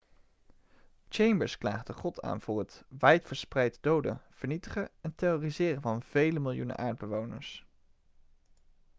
chambers 1.09 1.57
klaagde 1.57 1.93
god 1.93 2.19
aan 2.23 2.41
voor 2.41 2.59
het 2.59 2.83
wijdverspreid 2.89 3.77
doden 3.81 4.21
vernietigen 4.31 4.89
en 5.01 5.15
terroriseren 5.15 5.81
van 5.81 6.03
vele 6.03 6.39
miljoenen 6.39 6.77
aardbewoners' 6.77 7.65